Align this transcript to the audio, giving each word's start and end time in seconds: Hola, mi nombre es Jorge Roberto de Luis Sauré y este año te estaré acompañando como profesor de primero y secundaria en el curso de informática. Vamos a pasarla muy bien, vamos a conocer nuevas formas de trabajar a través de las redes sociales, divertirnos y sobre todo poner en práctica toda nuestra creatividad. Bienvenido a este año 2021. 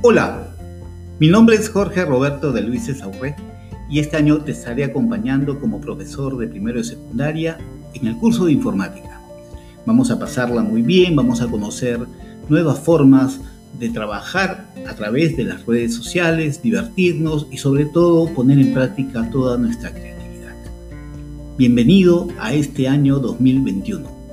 Hola, 0.00 0.54
mi 1.18 1.26
nombre 1.26 1.56
es 1.56 1.68
Jorge 1.70 2.04
Roberto 2.04 2.52
de 2.52 2.62
Luis 2.62 2.86
Sauré 2.96 3.34
y 3.90 3.98
este 3.98 4.16
año 4.16 4.38
te 4.38 4.52
estaré 4.52 4.84
acompañando 4.84 5.58
como 5.58 5.80
profesor 5.80 6.38
de 6.38 6.46
primero 6.46 6.78
y 6.78 6.84
secundaria 6.84 7.58
en 7.94 8.06
el 8.06 8.16
curso 8.16 8.44
de 8.44 8.52
informática. 8.52 9.20
Vamos 9.86 10.12
a 10.12 10.18
pasarla 10.20 10.62
muy 10.62 10.82
bien, 10.82 11.16
vamos 11.16 11.42
a 11.42 11.48
conocer 11.48 11.98
nuevas 12.48 12.78
formas 12.78 13.40
de 13.76 13.88
trabajar 13.88 14.68
a 14.88 14.94
través 14.94 15.36
de 15.36 15.42
las 15.42 15.66
redes 15.66 15.96
sociales, 15.96 16.62
divertirnos 16.62 17.48
y 17.50 17.58
sobre 17.58 17.84
todo 17.86 18.32
poner 18.34 18.60
en 18.60 18.72
práctica 18.72 19.28
toda 19.30 19.58
nuestra 19.58 19.90
creatividad. 19.90 20.54
Bienvenido 21.56 22.28
a 22.38 22.54
este 22.54 22.86
año 22.86 23.18
2021. 23.18 24.27